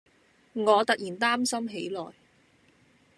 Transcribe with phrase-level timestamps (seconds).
[0.53, 2.05] 我突然擔心起來